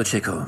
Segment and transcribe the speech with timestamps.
[0.00, 0.46] Chico.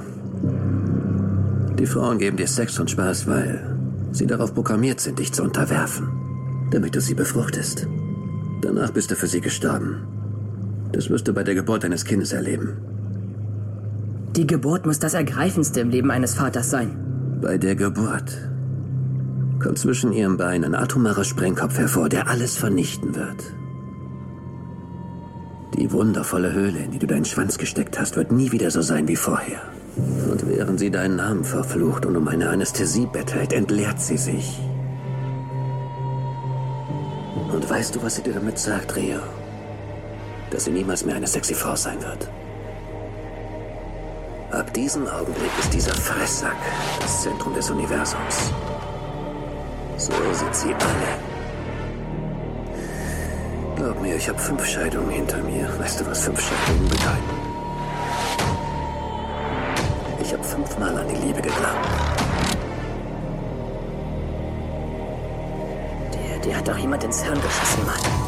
[1.79, 3.77] Die Frauen geben dir Sex und Spaß, weil
[4.13, 6.09] sie darauf programmiert sind, dich zu unterwerfen,
[6.71, 7.87] damit du sie befruchtest.
[8.63, 10.07] Danach bist du für sie gestorben.
[10.93, 12.77] Das wirst du bei der Geburt deines Kindes erleben.
[14.37, 16.97] Die Geburt muss das Ergreifendste im Leben eines Vaters sein.
[17.41, 18.51] Bei der Geburt
[19.61, 23.55] kommt zwischen ihrem Bein ein atomarer Sprengkopf hervor, der alles vernichten wird.
[25.77, 29.09] Die wundervolle Höhle, in die du deinen Schwanz gesteckt hast, wird nie wieder so sein
[29.09, 29.61] wie vorher.
[30.31, 34.61] Und während sie deinen Namen verflucht und um eine Anästhesie bettelt, entleert sie sich.
[37.53, 39.19] Und weißt du, was sie dir damit sagt, Rio?
[40.51, 42.29] Dass sie niemals mehr eine sexy Frau sein wird.
[44.53, 46.57] Ab diesem Augenblick ist dieser Fresssack
[47.01, 48.53] das Zentrum des Universums.
[49.97, 51.34] So sind sie alle.
[53.77, 55.69] Glaub mir, ich habe fünf Scheidungen hinter mir.
[55.79, 57.55] Weißt du, was fünf Scheidungen bedeuten?
[60.23, 61.89] Ich habe fünfmal an die Liebe geglaubt.
[66.13, 68.24] Der, der hat doch jemand ins Hirn geschossen, Mann.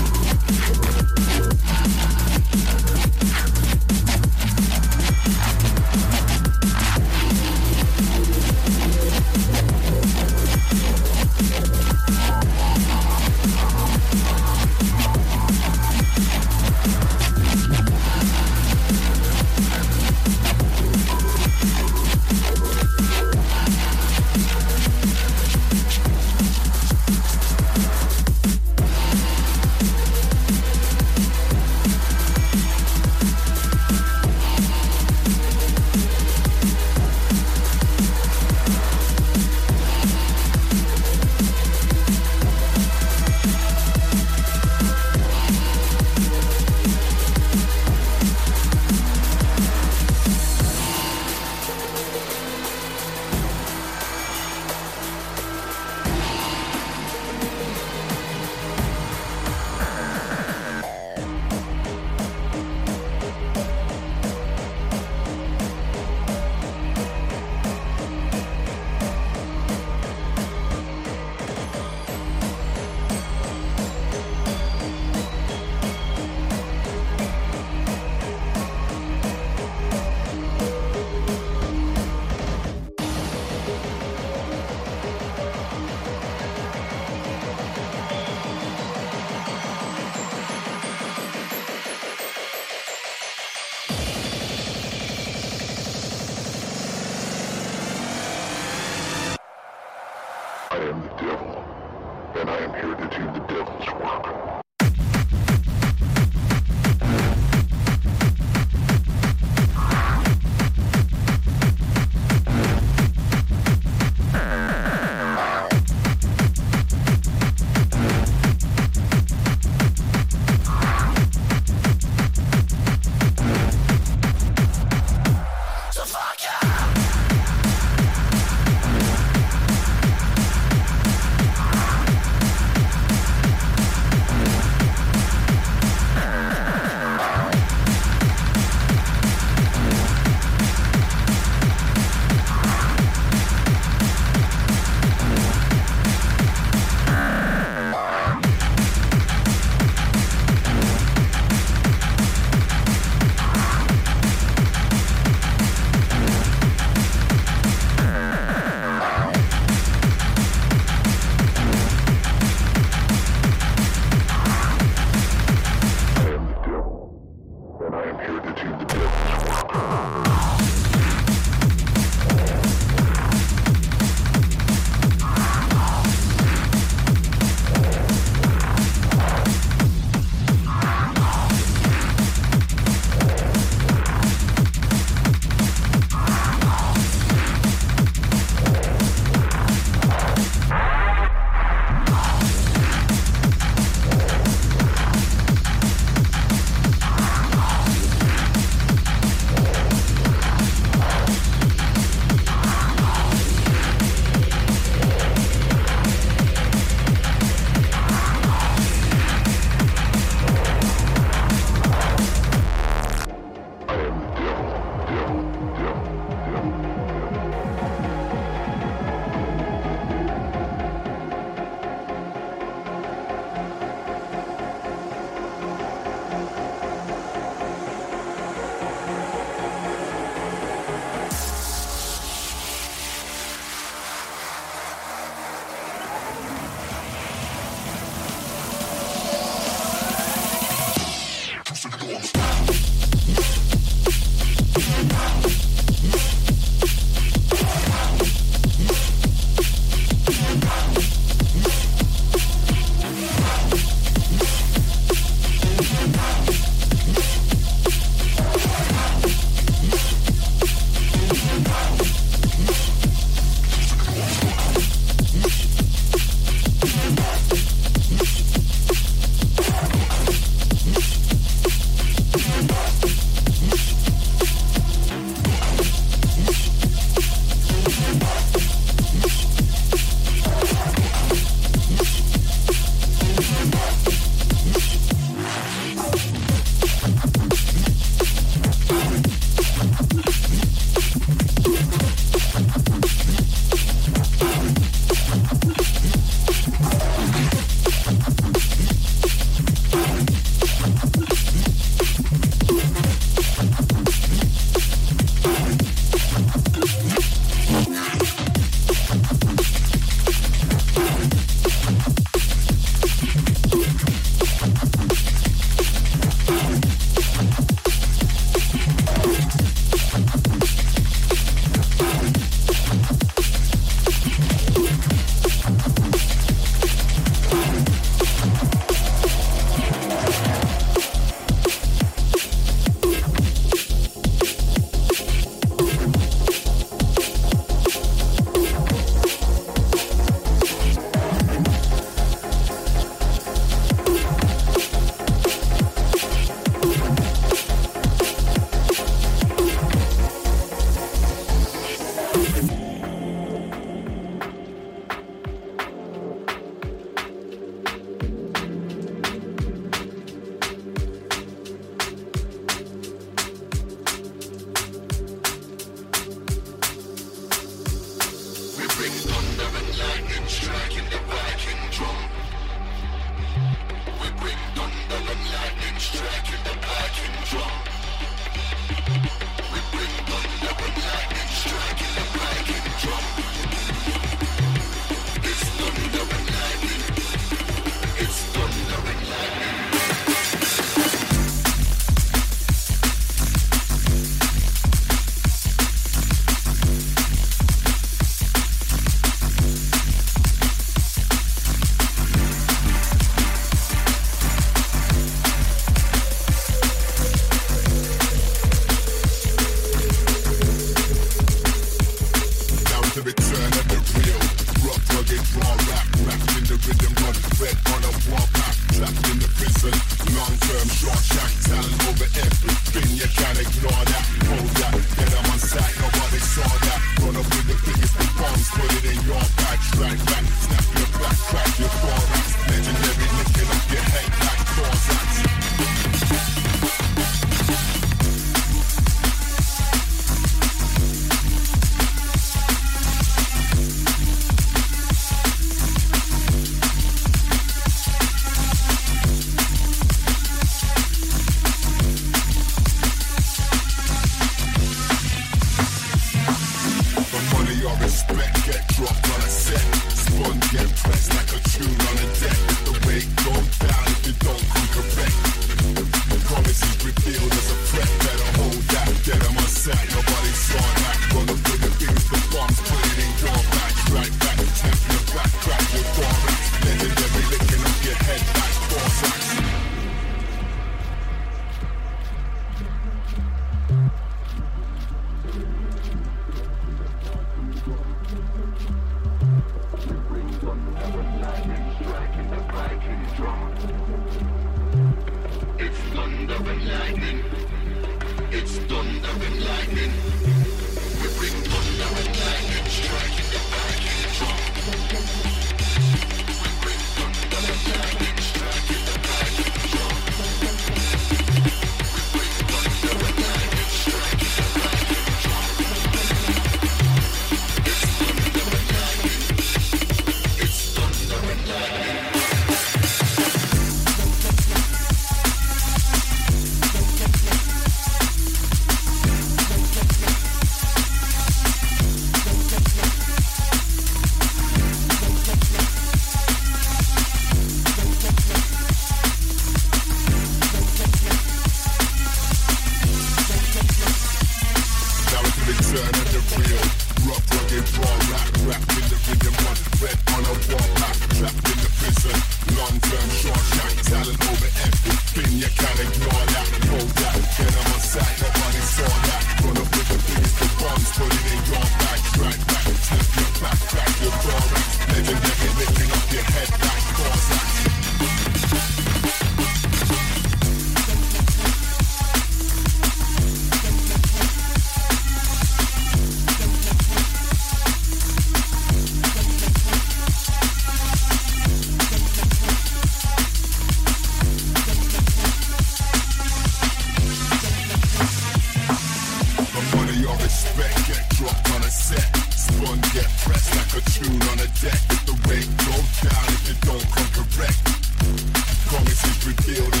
[599.73, 600.00] You.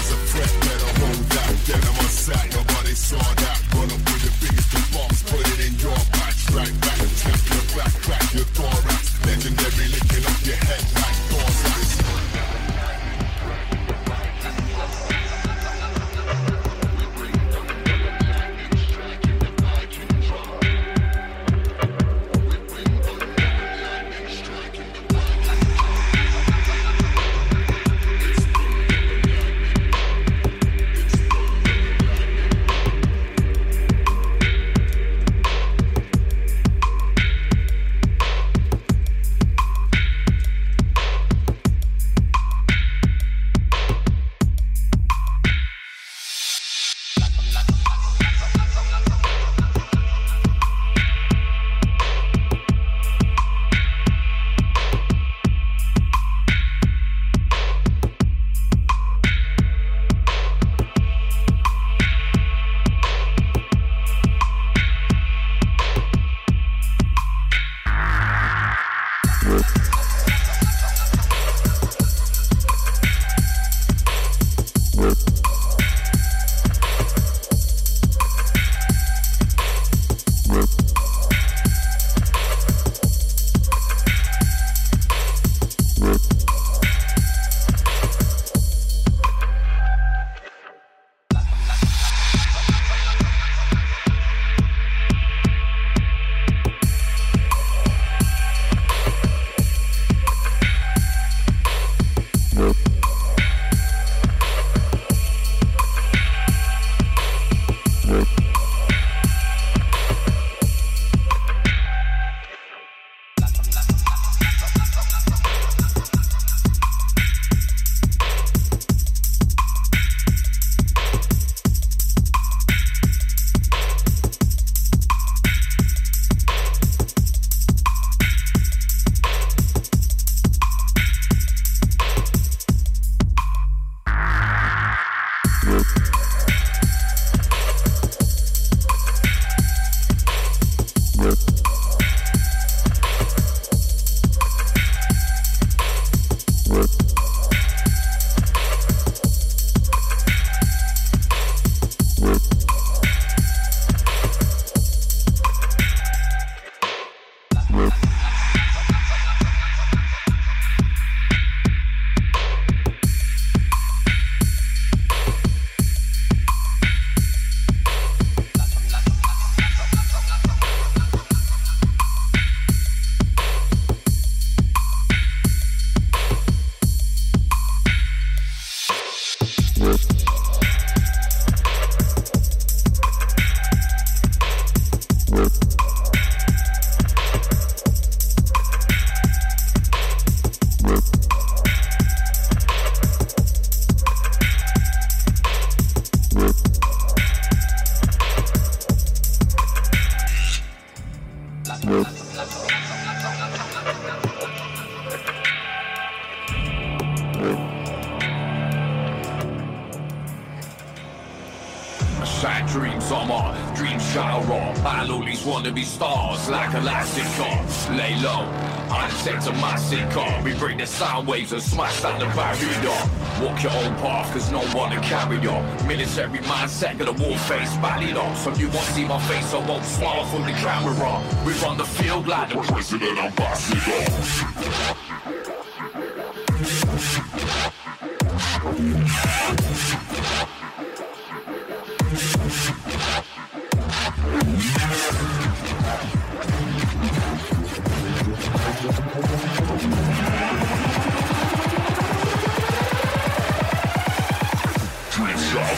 [221.53, 222.97] and smash that the barrier.
[223.41, 225.87] Walk your own path, cause no one to carry on.
[225.87, 228.35] Military mindset, got a war face, body on.
[228.37, 231.21] So you won't see my face, I won't smile from the camera.
[231.45, 235.00] We run the field like the president ambassador.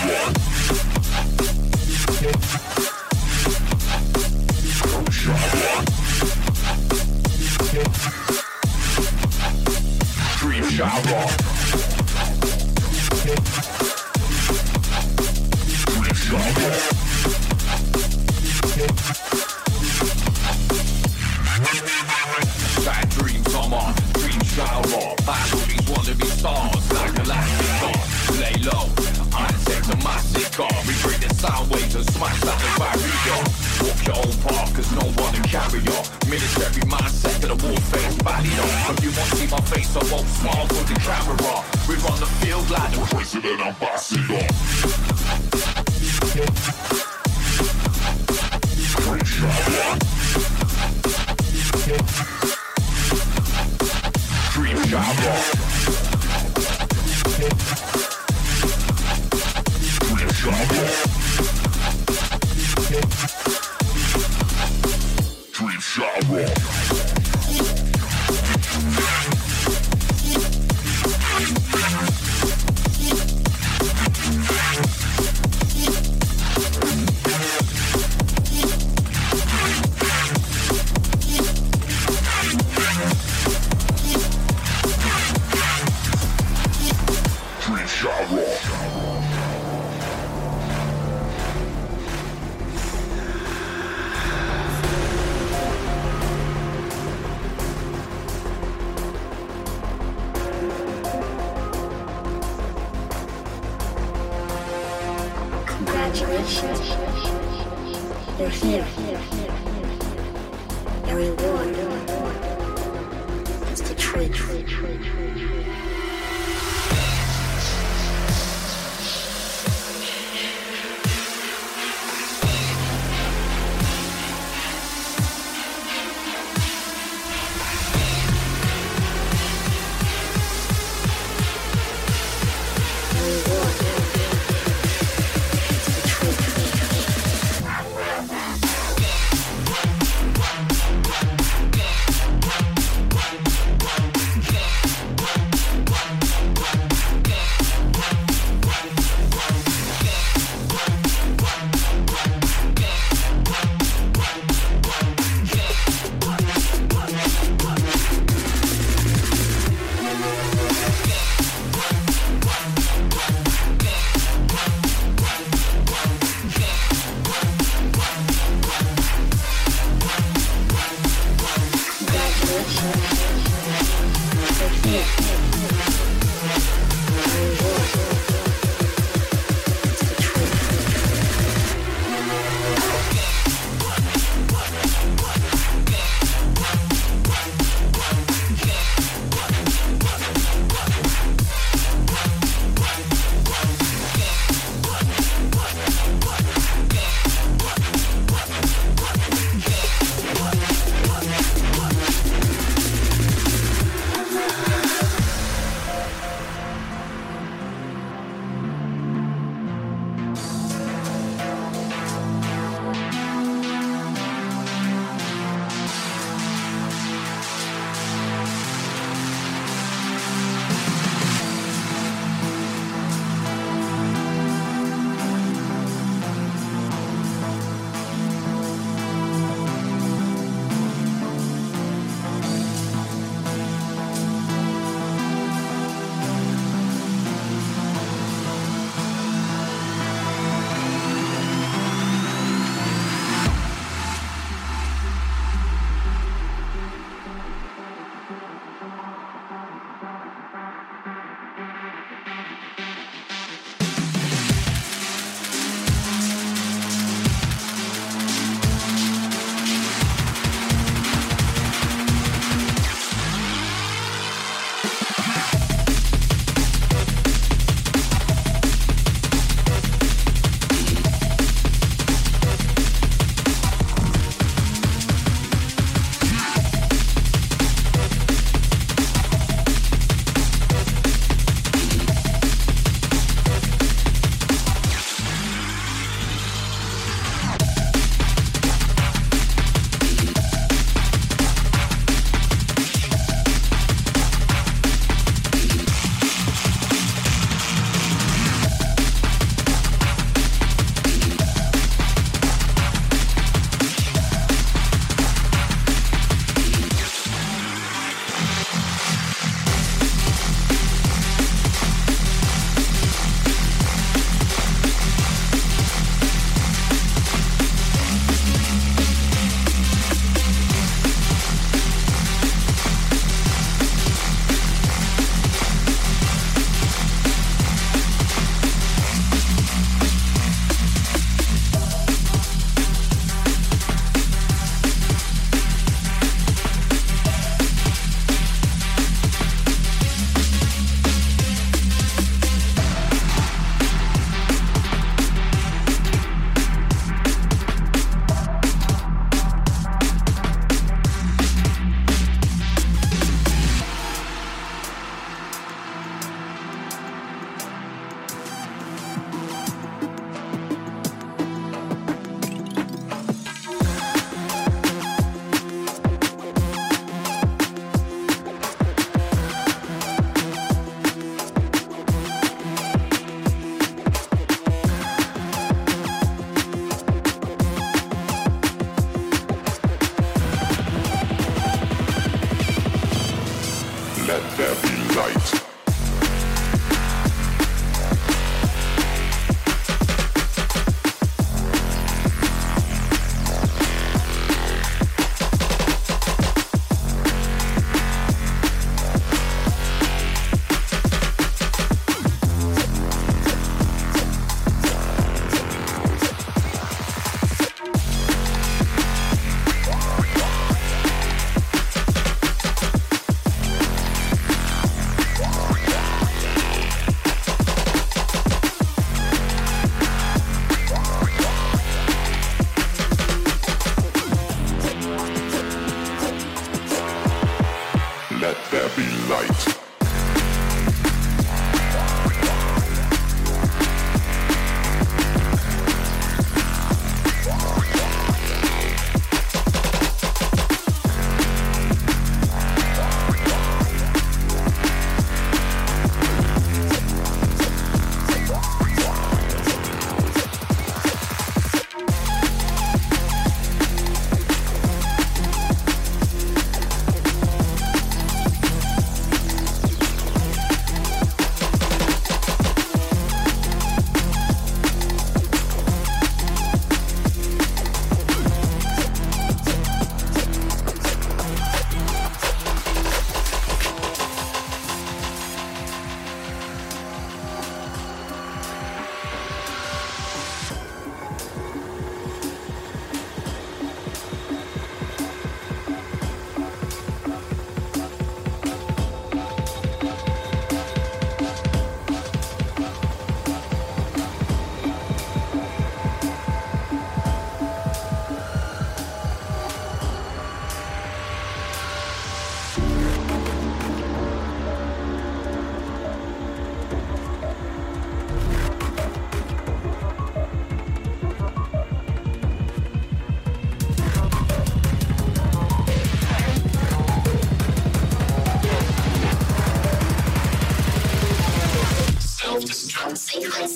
[0.06, 0.34] Yeah.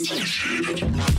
[0.08, 1.17] Shit.